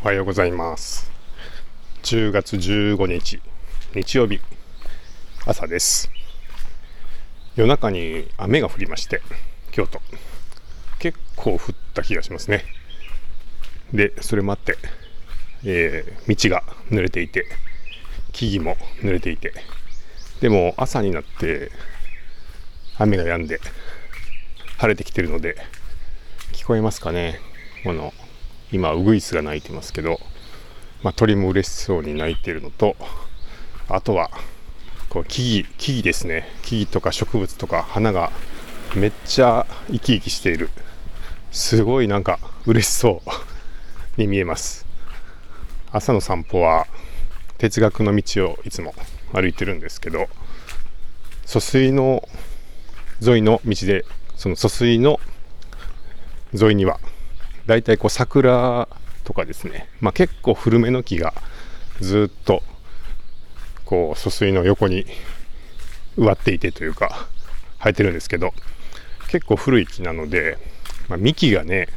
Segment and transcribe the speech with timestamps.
[0.00, 1.10] おはようございます。
[2.04, 3.42] 10月15日
[3.96, 4.38] 日曜日
[5.44, 6.08] 朝です。
[7.56, 9.20] 夜中に雨が降りまして
[9.72, 10.00] 京都。
[11.00, 11.58] 結構降っ
[11.94, 12.64] た気がしますね。
[13.92, 14.78] でそれもあって、
[15.64, 17.46] えー、道が濡れていて
[18.30, 19.52] 木々も濡れていて
[20.40, 21.72] でも朝になって
[22.98, 23.58] 雨が止んで
[24.76, 25.56] 晴れてきてるので
[26.52, 27.40] 聞こえますかね
[27.82, 28.14] この
[28.72, 30.20] 今ウグイスが鳴いてますけど、
[31.02, 32.96] まあ、鳥も嬉しそうに鳴いてるのと
[33.88, 34.30] あとは
[35.08, 36.46] こう木々木々ですね。
[36.62, 38.30] 木々とか植物とか花が
[38.94, 40.68] めっちゃ生き生きしている。
[41.50, 43.22] すごいなんか嬉しそ
[44.16, 44.86] うに見えます。
[45.90, 46.86] 朝の散歩は
[47.56, 48.94] 哲学の道をいつも
[49.32, 50.28] 歩いてるんですけど
[51.46, 52.28] 疎水の
[53.26, 54.04] 沿いの道で
[54.36, 55.18] その疎水の
[56.52, 57.00] 沿いには
[57.68, 58.88] 大体こう桜
[59.24, 61.34] とかですね、まあ、結構古めの木が
[62.00, 62.62] ずっと
[63.84, 65.04] こう疎水の横に
[66.16, 67.28] 植わっていてというか
[67.78, 68.54] 生えてるんですけど
[69.28, 70.56] 結構古い木なので、
[71.10, 71.88] まあ、幹がね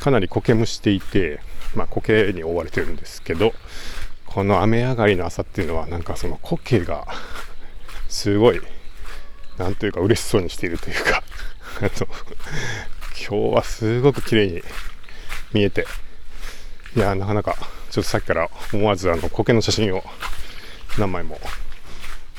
[0.00, 1.38] かなり苔むしていて、
[1.76, 3.52] まあ、苔に覆われてるんですけど
[4.26, 7.06] この雨上がりの朝っていうのはなんかその苔が
[8.08, 8.60] すごい
[9.58, 11.22] なんというか嬉しそうにしているというか
[13.28, 14.62] 今日はすごく綺麗に
[15.52, 15.86] 見えて、
[16.96, 17.56] いや、なかなか、
[17.90, 20.02] ちょっとさっきから思わずあの苔の写真を
[20.98, 21.38] 何枚も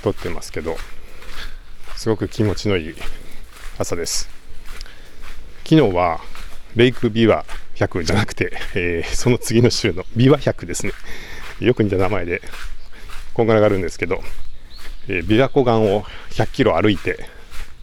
[0.01, 0.77] 撮ってますけど、
[1.95, 2.95] すごく気持ちのいい
[3.77, 4.31] 朝です。
[5.63, 6.21] 昨日は、
[6.75, 7.45] レイクビワ
[7.75, 10.93] 100じゃなくて、えー、その次の週のビワ100ですね。
[11.59, 12.41] よく似た名前で、
[13.35, 14.23] こんがらがるんですけど、
[15.07, 16.01] えー、琵琶湖岸を
[16.31, 17.29] 100キロ歩いて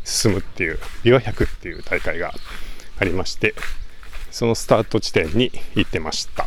[0.03, 2.35] 進むっていう、ビワ100っていう大会が
[2.99, 3.55] ありまして
[4.31, 6.47] そのスタート地点に行ってました。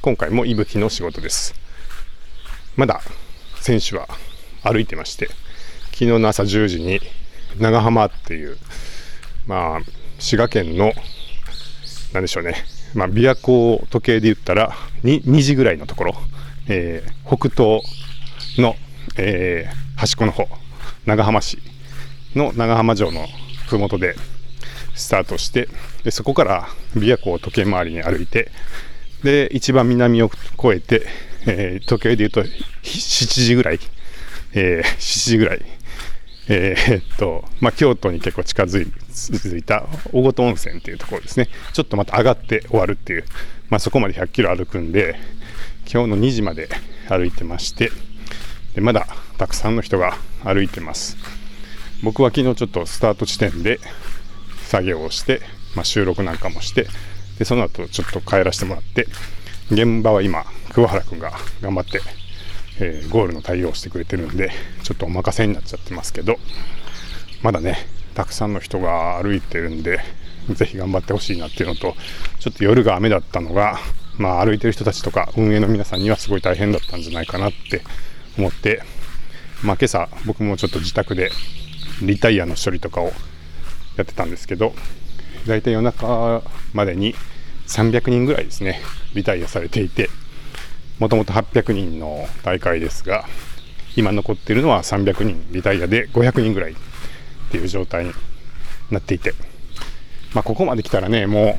[0.00, 1.54] 今回も息吹の仕事です。
[2.76, 3.00] まだ
[3.60, 4.08] 選手は
[4.62, 5.26] 歩いてまして
[5.86, 7.00] 昨日の朝10時に
[7.58, 8.56] 長浜っていう
[9.46, 9.80] まあ
[10.18, 10.92] 滋賀県の
[12.12, 12.54] 何でしょうね。
[12.94, 14.72] まあ琵琶湖時計で言ったら
[15.04, 16.14] 2, 2時ぐらいのところ、
[16.68, 17.82] えー、北東
[18.58, 18.76] の、
[19.16, 20.48] えー、端っこの方
[21.06, 21.58] 長浜市
[22.34, 23.26] の長浜城の
[23.68, 24.14] 麓で
[25.00, 25.68] スタートして
[26.04, 28.50] でそこから琵琶湖を時計回りに歩いて
[29.22, 31.06] で一番南を越えて、
[31.46, 33.80] えー、時計で言うと7時ぐらい、
[34.54, 35.62] えー、7時ぐらい、
[36.48, 41.48] えー、っとまあ、京都に結構近づいた大ごと温泉っていうところですね。
[41.72, 43.24] ちょっとまた上がって終わるっていう、
[43.68, 45.16] まあ、そこまで100キロ歩くんで
[45.92, 46.68] 今日の2時まで
[47.08, 47.90] 歩いてまして
[48.74, 49.06] でまだ
[49.38, 51.16] たくさんの人が歩いてます。
[52.02, 53.78] 僕は昨日ちょっとスタート地点で
[54.70, 55.40] 作業をして、
[55.74, 56.86] まあ、収録なんかもして
[57.40, 59.08] でその後ちょっと帰らせてもらって
[59.72, 62.00] 現場は今桑原君が頑張って、
[62.80, 64.52] えー、ゴールの対応をしてくれてるんで
[64.84, 66.36] ちょっとお任せになっちゃってますけど
[67.42, 67.78] まだね
[68.14, 69.98] たくさんの人が歩いてるんで
[70.50, 71.94] ぜひ頑張ってほしいなっていうのと
[72.38, 73.78] ちょっと夜が雨だったのが、
[74.18, 77.82] まあ、歩いてる人たちとか運営の皆さんにはすごい大変だったんじゃないかなって
[78.38, 78.82] 思って、
[79.64, 81.32] まあ、今朝僕もちょっと自宅で
[82.02, 83.12] リタイアの処理とかを
[84.00, 84.72] やってたんですけど
[85.46, 87.14] 大体夜中までに
[87.66, 88.80] 300人ぐらいですね
[89.14, 90.08] リタイアされていて
[90.98, 93.24] もともと800人の大会ですが
[93.96, 96.74] 今残っているのは300人リタイアで500人ぐらいっ
[97.50, 98.12] ていう状態に
[98.90, 99.34] なっていて、
[100.34, 101.58] まあ、ここまで来たらねも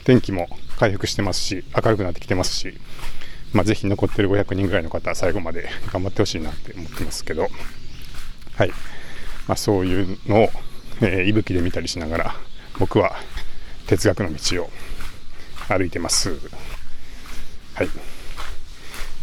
[0.00, 2.74] う天気も回復してますし明るくなってきてますし、
[3.52, 7.48] まあ、ぜひ残ってる500人ぐらいの方最後まで頑張ってほしいなって思ってますけど
[8.56, 8.70] はい、
[9.46, 10.48] まあ、そういうのを
[11.00, 12.34] えー、息吹で見たりしながら
[12.78, 13.16] 僕は
[13.86, 14.70] 哲学の道を
[15.68, 16.30] 歩いてます。
[17.74, 17.88] はい。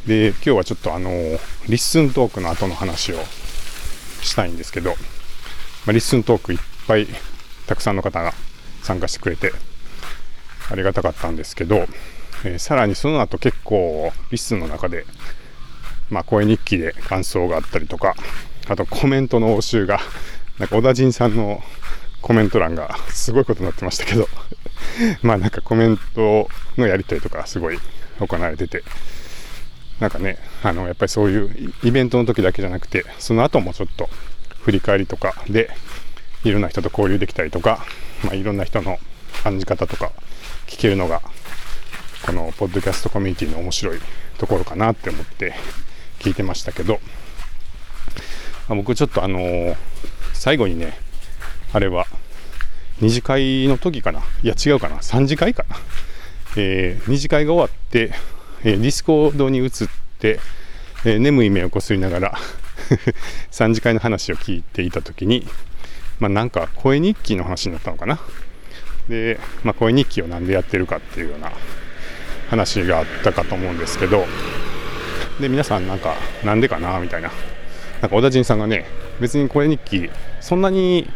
[0.07, 3.17] で、今日はちょっとあの、 LISTEN トークの後の話を
[4.21, 4.95] したいんですけど、ま
[5.87, 7.07] あ、 LISTEN トークいっぱい
[7.67, 8.33] たくさんの方が
[8.83, 9.51] 参加してくれて
[10.69, 11.87] ありがたかったんですけど、
[12.43, 15.05] えー、さらにその後結構 LISTEN の中で、
[16.09, 18.15] まあ、声日記で感想があったりとか、
[18.67, 19.99] あとコメントの応酬が
[20.59, 21.61] なんか小田陣さんの
[22.21, 24.27] コメント欄がすごいことになってましたけど
[25.21, 27.79] まあなんかコメントのやり取りとかすごい
[28.19, 28.83] 行われてて、
[29.99, 34.09] なんかね、あの、やっぱりそういうイベントの時だけじゃなくて、その後もちょっと
[34.61, 35.69] 振り返りとかで、
[36.43, 37.85] いろんな人と交流できたりとか、
[38.23, 38.99] まあ、いろんな人の
[39.43, 40.11] 感じ方とか
[40.67, 41.21] 聞けるのが、
[42.25, 43.99] このポッドキャストコミュニティの面白い
[44.37, 45.53] ところかなって思って
[46.19, 46.99] 聞いてましたけど、
[48.67, 49.75] ま、僕ちょっとあのー
[50.45, 50.93] 最後にね、
[51.73, 52.05] あれは、
[53.01, 54.19] 2次会の時かな？
[54.43, 55.75] いや、違うかな？3次会かな？
[56.55, 58.11] えー、二次会が終わって、
[58.63, 59.71] えー、 Discord に移っ
[60.19, 60.39] て、
[61.03, 62.33] えー、眠い目をこすりながら
[63.49, 65.47] 3次会の話を聞いていた時に、
[66.19, 68.19] まあ、なんか声日記の話になったのかな？
[69.09, 71.51] で、まあ、声日記を何でやってるかっていうような
[72.51, 74.27] 話があったかと思うんですけど
[75.39, 76.13] で皆さんなんか
[76.43, 76.99] なんでかな？
[76.99, 77.31] みたいな
[78.03, 78.85] なんか小田陣さんがね
[79.19, 80.09] 別に声日記
[80.41, 81.07] そんなに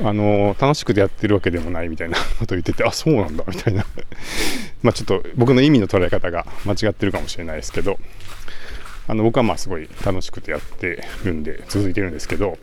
[0.00, 3.84] あの楽しくてやってるわけでもないみたいなことを言っててあそうなんだみたいな。
[4.82, 7.98] まあちょっと僕の意味の捉え方が間違ってるかもしれないですけど
[9.08, 12.58] あの僕はまあすごい楽しくてやってるんで続いてるんですけど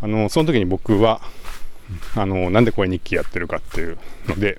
[0.00, 1.20] あのその時に僕は
[2.16, 4.58] あのなんで声日記やってるかっていうので、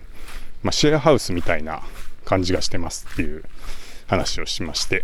[0.63, 1.81] まあ、シェアハウスみたいな
[2.23, 3.43] 感じがしてますっていう
[4.07, 5.03] 話をしまして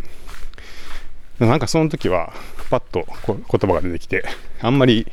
[1.48, 2.34] なんかその時は
[2.70, 4.24] パッと言葉が出てきて
[4.62, 5.08] あんまり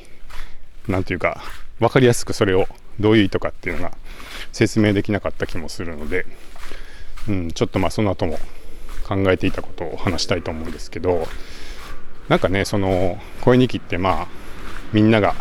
[0.86, 1.42] なんていうか
[1.80, 2.66] 分かりやすくそれを
[3.00, 3.96] どういう意図かっていうのが
[4.52, 6.26] 説明できなかった気もするので、
[7.28, 8.38] うん、ちょっとまあその後も
[9.06, 11.26] 考えていたことを話したいと思うんですけど
[12.28, 14.26] なんかねその声日記ってまあ
[14.92, 15.34] みんなが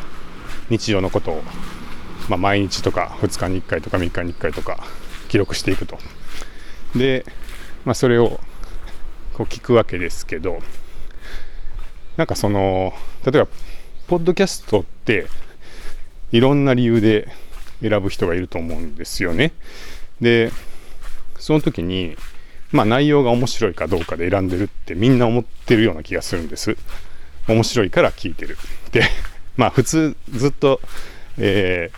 [0.70, 1.44] 日常のことを、
[2.30, 4.84] まあ、毎日とか2日に1回とか3日に1回とか
[5.28, 5.98] 記録していくと。
[6.96, 7.26] で、
[7.86, 8.40] まあ、それを
[9.38, 10.60] こう聞くわけですけど
[12.18, 12.92] なんかその
[13.24, 13.48] 例えば
[14.08, 15.28] ポッドキャストって
[16.32, 17.28] いろんな理由で
[17.82, 19.54] 選ぶ人がいると思うんですよね。
[20.20, 20.52] で、
[21.38, 22.16] その時に、
[22.72, 26.76] まあ内容が面白いかどうかで選んでるってみんな思ってるような気がするんです。
[27.48, 28.58] 面白いから聞いてる。
[28.92, 29.04] で、
[29.56, 30.82] まあ普通ずっと、
[31.38, 31.98] えー、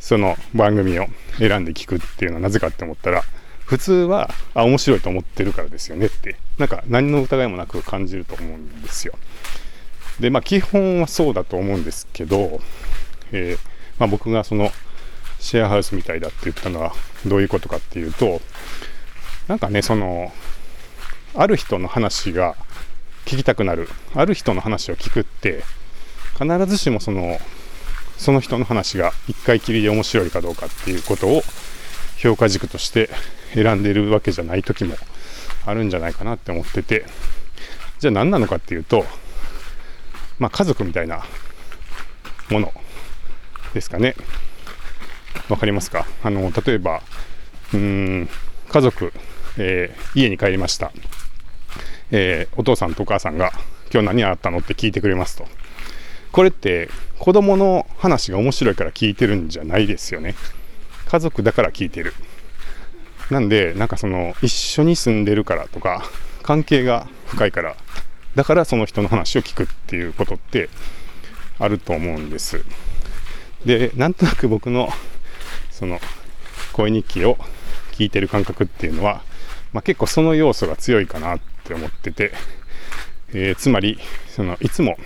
[0.00, 1.06] その番組を
[1.38, 3.22] 選んで聞くっていうのはなぜかって思ったら、
[3.68, 9.12] 普通は、あ、面白いと思ってるからですよねって、なんか何の疑いもなく感じると思うんですよ。
[10.18, 12.60] で、まあ、基本はそうだと思うんですけど、
[13.30, 13.58] えー、
[13.98, 14.72] まあ、僕がその
[15.38, 16.94] シェアハウスみたいだって言ったのは
[17.26, 18.40] どういうことかっていうと、
[19.48, 20.32] なんかね、その、
[21.34, 22.56] ある人の話が
[23.26, 25.62] 聞きたくなる、ある人の話を聞くって、
[26.40, 27.38] 必ずしもその、
[28.16, 31.42] その人の話が一回きりで面白いかどうかっていうことを
[32.18, 33.08] 評価軸として
[33.54, 34.96] 選んでるわけじゃない時も
[35.66, 37.04] あるんじゃないかなって思ってて、
[37.98, 39.04] じゃあ何なのかっていうと、
[40.38, 41.24] まあ、家族みたいな
[42.50, 42.72] もの
[43.74, 44.14] ですかね。
[45.48, 46.06] わかりますか？
[46.22, 47.02] あの、例えば、
[47.72, 48.28] うん、
[48.68, 49.12] 家族、
[49.56, 50.92] えー、家に帰りました。
[52.10, 53.52] えー、お父さんとお母さんが、
[53.92, 55.46] 今日何あったのって聞いてくれますと。
[56.32, 56.88] これって
[57.18, 60.34] 子供の話が面白いから聞いてるんじゃないですよね。
[61.08, 62.14] 家族だから聞いてる。
[63.30, 66.04] なんで、なんかその、一緒に住んでるからとか、
[66.42, 67.76] 関係が深いから
[68.34, 70.70] だからその人の話を聞くっていうことって
[71.58, 72.64] あると思うんです。
[73.66, 74.88] で、なんとなく僕の
[75.70, 76.00] その
[76.72, 77.36] 声日記を
[77.92, 79.22] 聞いてる感覚っていうのは、
[79.72, 82.32] まあ、結構その要素が強いかなって思ってて、
[83.34, 84.96] えー、つまりそのいつも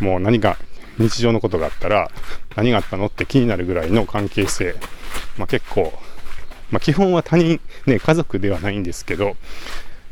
[0.00, 0.58] もう何か
[0.98, 2.10] 日常のことがあったら
[2.56, 4.74] 何があったのって気になるぐらいの関係性、
[5.38, 5.92] まあ、結構、
[6.70, 9.36] まあ、基本は他人、ね、家族ではないんですけど、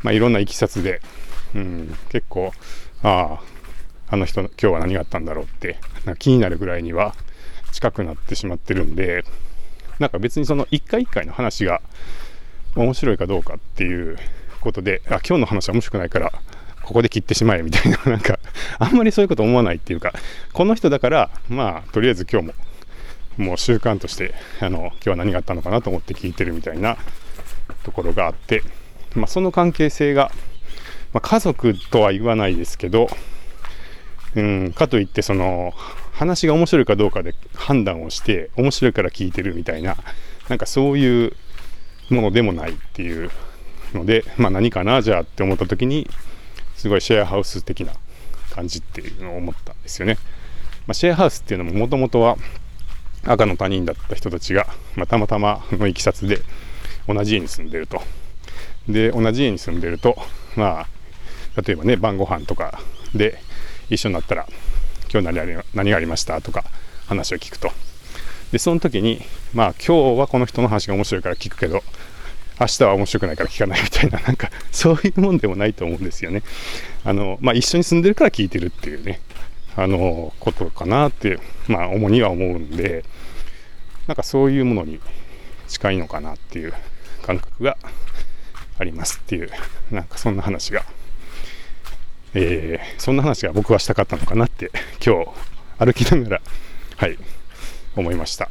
[0.02, 1.00] まあ、いろんないきさつで
[1.54, 2.52] うん、結構、
[3.02, 3.40] ああ、
[4.08, 7.14] あの人、今日は何があったんだろうって、な気になるぐらいには
[7.72, 9.24] 近くなってしまってるんで、
[9.98, 11.82] なんか別にその一回一回の話が
[12.74, 14.16] 面白いかどうかっていう
[14.60, 16.32] ことで、あ、今日の話は面白くないから、
[16.92, 18.38] ここで切ってしまえみたいな、 なんか、
[18.78, 20.12] あんまりそういうこと思わないっていうか、
[20.52, 22.54] この人だから、まあ、とりあえず今日も、
[23.38, 26.98] もう習慣として、あの、今日は何があったのかなと思って聞いてるみたいな
[27.82, 28.62] ところがあって、
[29.14, 30.30] まあ、その関係性が、
[31.14, 33.08] まあ、家族とは言わないですけど、
[34.34, 35.72] うん、かといってその
[36.12, 39.96] 話が面白いかどうかで判断をして面白いから聞いてるみたいな
[40.48, 41.32] なんかそういう
[42.08, 43.30] ものでもないっていう
[43.92, 46.08] ので、まあ、何かなじゃあって思った時に
[46.76, 47.92] すごいシェアハウス的な
[48.50, 50.18] 感じっていうのを思ったんですよね。
[50.86, 52.36] まあ、シェアハウスっていうのももともとは
[53.24, 56.40] 赤の他人だった人たちが、まあ、たまたまのいきさつで
[57.06, 58.02] 同じ家に住んでると。
[58.88, 60.16] で同じ家に住んでると
[60.56, 60.86] まあ
[61.60, 62.80] 例えばね晩ご飯とか
[63.14, 63.38] で
[63.90, 64.46] 一緒になったら
[65.12, 66.64] 今日何何がありましたとか
[67.06, 67.70] 話を聞くと
[68.50, 69.20] でその時に
[69.54, 71.82] まあ今日はこの人の話が面白いから聞くけど
[72.62, 76.42] 明日は面白くないから聞かないみたいななんかそういうもんでもないと思うんですよね。
[77.04, 79.20] あのまあ一緒に住んでるから聞いてるっていうね
[79.76, 83.04] あのことかなってまあ主には思うんで
[84.06, 85.00] なんかそういうものに
[85.68, 86.72] 近いのかなっていう
[87.22, 87.76] 感覚が
[88.78, 89.50] ありますっていう
[89.90, 90.84] なんかそんな話が
[92.34, 94.70] えー、そんな話が僕はしたかったのかなって
[95.04, 95.28] 今日
[95.78, 96.42] 歩きながら
[96.96, 97.18] はい
[97.94, 98.48] 思いました。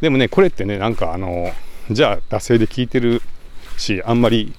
[0.00, 1.52] でもねこれってねなんかあの
[1.90, 3.20] じゃあ惰性で聞いてる
[3.76, 4.54] しあんまり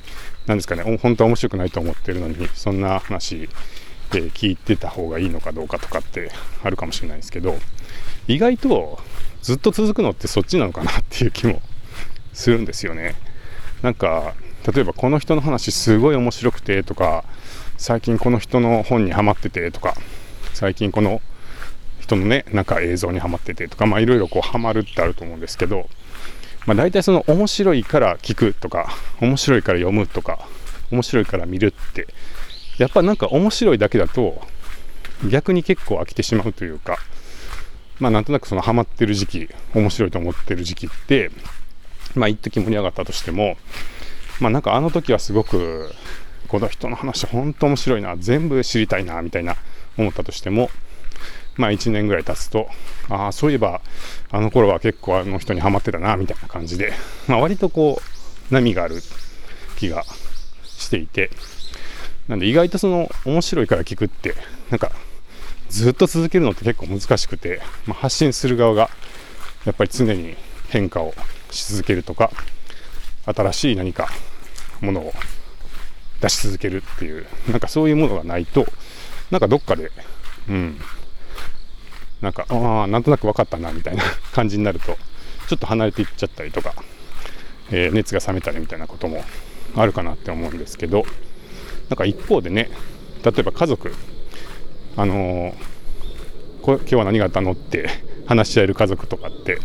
[0.47, 3.47] なんですかね本当は面白くないと思ってるのにそんな話
[4.11, 6.29] で聞いてた方がいいのかどうかとかって
[6.61, 7.55] あるかもしれないですけど
[8.27, 8.99] 意外と
[9.41, 11.61] ずっと続くのってそっちなのかなっていう気も
[12.33, 13.15] するんですよね。
[13.81, 14.35] なんか
[14.71, 17.23] 例えばこの人の話すごい面白くてとか
[17.77, 19.95] 最近この人の本にはまっててとか
[20.53, 21.21] 最近この
[21.99, 25.87] 人のねなんか映像にはまっててとかまあいろいろこうハマるってあると思うんですけど
[26.65, 28.89] まあ大体その面白いから聞くとか
[29.19, 30.39] 面白いから読むとか
[30.91, 32.07] 面白いから見るって
[32.77, 34.41] やっぱなんか面白いだけだと
[35.29, 36.97] 逆に結構飽きてしまうというか
[37.99, 41.31] まあなんとなくそのハマってる時期面白いと思ってる時期って
[42.15, 43.57] まあ一時盛り上がったとしても
[44.39, 45.91] まあなんかあの時はすごく
[46.47, 49.55] この人の話本当面白いな全部知りたいなみたいな
[49.97, 50.69] 思ったとしても
[51.57, 52.67] まあ1年ぐらい経つと
[53.09, 53.81] ああそういえば
[54.31, 56.93] あの頃は結構あの人にはまってたなみたいな感じで、
[57.27, 58.01] まあ、割とこ
[58.49, 59.01] う波がある
[59.77, 60.03] 気が
[60.63, 61.29] していて
[62.27, 64.35] なんで意外とその面白いから聞くって
[64.69, 64.91] なんか
[65.69, 68.89] ずっと続けるのって結構難しくて、まあ、発信する側が
[69.65, 70.35] やっぱり常に
[70.69, 71.13] 変化を
[71.49, 72.31] し続けるとか
[73.25, 74.09] 新しい何か
[74.81, 75.13] ものを
[76.21, 78.65] 出し続けるっていうなんかそういうものがないと
[79.29, 79.91] なんかどっかで
[80.49, 80.77] うん
[82.21, 84.97] なんかああなんとなく分かったなみたいな 感じになると
[85.47, 86.75] ちょっと離れていっちゃったりとか、
[87.71, 89.23] えー、熱が冷めたりみたいなことも
[89.75, 91.03] あるかなって思うんですけど
[91.89, 92.69] なんか一方でね
[93.23, 93.93] 例えば家族
[94.97, 97.89] あのー、今日は何があったのって
[98.27, 99.57] 話し合える家族とかって、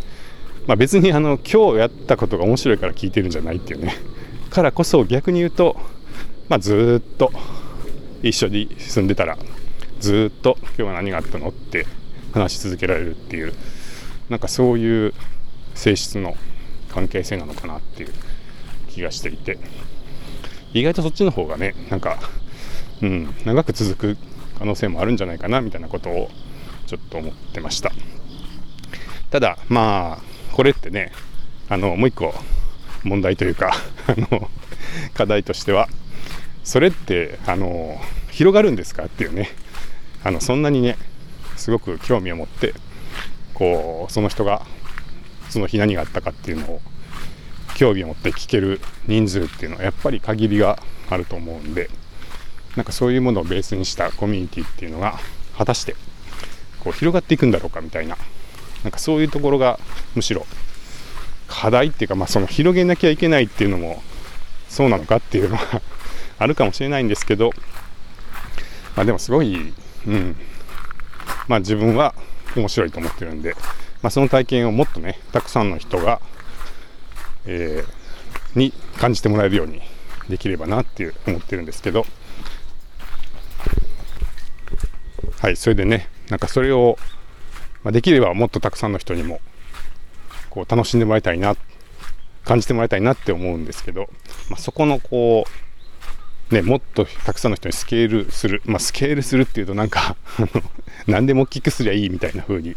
[0.66, 3.94] まあ、別にあの今日やったことが面白いから聞いてるんじゃないっていうね。
[4.50, 5.76] からこそ逆に言うと、
[6.48, 7.30] まあ、ずっと
[8.22, 9.36] 一緒に住んでたら
[10.00, 11.86] ずっと今日は何があったのって
[12.40, 13.54] 話し続けられるっていう
[14.28, 15.14] なんかそういう
[15.74, 16.36] 性質の
[16.90, 18.12] 関係性なのかなっていう
[18.88, 19.58] 気がしていて。
[20.78, 22.18] 意外とそっちの方がねなんか、
[23.00, 24.18] うん、長く続く
[24.58, 26.28] 可能性もあるんじゃないかなみたいなことを
[26.86, 27.92] ちょっと思ってました。
[29.30, 31.12] ただまあこれってね
[31.70, 32.34] あのもう一個
[33.04, 33.72] 問題というか
[34.06, 34.50] あの
[35.14, 35.88] 課題としては
[36.62, 37.98] それってあの
[38.30, 39.50] 広がるんですかっていうね。
[40.24, 40.98] あのそんなにね
[41.66, 42.74] すごく興味を持って
[43.52, 44.64] こうその人が
[45.50, 46.80] その日何があったかっていうのを
[47.74, 50.78] 興味を持って聞ける人数っていうのはやっぱり限りが
[51.10, 51.90] あると思うんで
[52.76, 55.18] なんかそういうものをベースにしたコミュニティっていうのが
[55.58, 55.96] 果たして
[56.84, 58.16] こう広がっていくんだろうかみたいな
[58.84, 59.80] なんかそういうところが
[60.14, 60.46] むしろ
[61.48, 64.04] 課題っていうか、まあ、その広げなきゃいけないっていうのも
[64.68, 65.82] そうなのかっていうのは
[66.38, 67.50] あるかもしれないんですけど、
[68.94, 69.72] まあ、でもすごい、
[70.06, 70.36] うん、
[71.48, 72.14] まあ、自分は
[72.56, 73.54] 面白いと思ってるんで、
[74.02, 76.20] まあ、その体験をもっとねたくさんの人が、
[77.46, 79.82] えー、に感じてもらえるように
[80.28, 82.06] できればなっていう思ってるんですけど。
[85.38, 86.98] はいそれでねなんかそれを、
[87.84, 89.40] まあ、できればもっとたくさんの人にも
[90.50, 91.54] こう楽しんでもらいたいな
[92.44, 94.08] 感じてもらいたいなって思うんですけど、
[94.48, 95.65] まあ、そこのこう
[96.50, 100.16] ね、もっとたくさんの人にスケールする、まあ、スケールするっていうとなんか
[101.08, 102.76] 何でも大きくすりゃいいみたいな風に、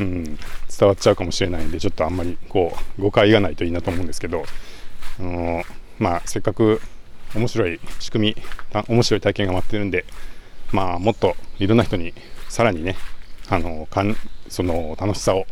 [0.00, 0.36] うん、伝
[0.80, 4.44] わっちゃうかもしれないんで、ちょっとあんまりこう誤解がないといいなと思うんですけど、
[5.20, 5.62] うん、
[5.98, 6.80] まあ、せっかく
[7.34, 8.42] 面白い仕組み、
[8.88, 10.06] 面白い体験が待ってるんで、
[10.72, 12.14] まあ、もっといろんな人に
[12.48, 12.96] さらにね、
[13.48, 14.16] あのかん
[14.48, 15.46] その楽しさを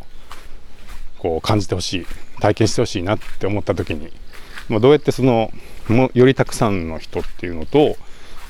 [1.19, 2.05] こう感じてほしい、
[2.39, 4.11] 体験してほしいなって思った時に、
[4.69, 5.51] まあ、どうやってその
[5.87, 7.97] もよりたくさんの人っていうのと、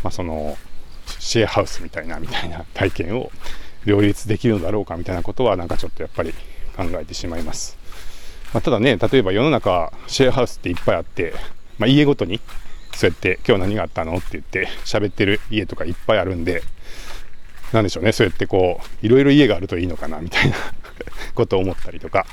[0.04, 0.58] まあ、その
[1.20, 3.32] シェアハウスみたいなみたいな体験を
[3.86, 6.34] 両立できるのだろうかみたいなことはなんかちょっとやっぱり
[6.76, 7.78] 考えてしまいます、
[8.54, 11.34] まあ、ただね例えば世の中シェアハウスっていっぱいあって、
[11.78, 12.40] まあ、家ごとに
[12.94, 16.64] そうやって今日何があったのって言って喋ってる家とかいっぱいあるんで
[17.74, 20.56] なんでしょうねそうやってこういろいろ家があるといいのかなみたいな
[21.36, 22.26] ことを思ったりとか、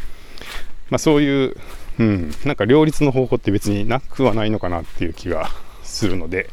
[0.92, 1.56] まあ、そういう
[1.98, 5.48] うん、なんか両立の方法って別になくはないのかなっていう気が
[5.82, 6.48] するので、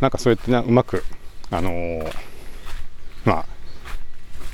[0.00, 1.04] なんかそうやってなうまく、
[1.50, 2.12] あのー、
[3.24, 3.46] まあ、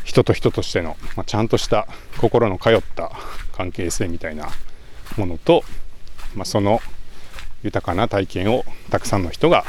[0.04, 1.86] 人と人としての、まあ、ちゃんとした
[2.18, 3.12] 心の通った
[3.52, 4.48] 関係性みたいな
[5.16, 5.62] ものと、
[6.34, 6.80] まあ、その
[7.62, 9.64] 豊かな体験をたくさんの人が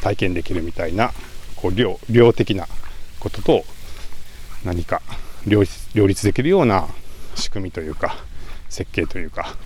[0.00, 1.12] 体験できるみたいな
[1.56, 2.66] こう量量的な
[3.18, 3.64] ことと
[4.64, 5.02] 何か
[5.46, 6.88] 両立両立できるような
[7.34, 8.16] 仕組みというか
[8.74, 9.56] 設計というか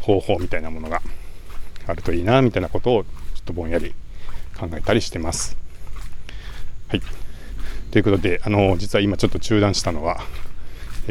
[0.00, 1.02] 方法みたいなものが
[1.86, 3.94] あるといいなみたいなことをちょっとぼんやり
[4.58, 5.56] 考えたりしてます。
[6.88, 7.02] はい。
[7.90, 10.20] ということで、あの実は今ちょっと中断したのは、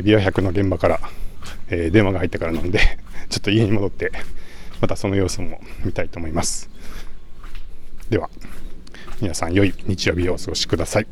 [0.03, 0.99] ビア100の現場から、
[1.69, 2.79] えー、電話が入ってからなんで、
[3.29, 4.11] ちょっと家に戻って、
[4.81, 6.69] またその様子も見たいと思います。
[8.09, 8.29] では、
[9.21, 11.07] 皆さん良い日曜日をお過ごしください。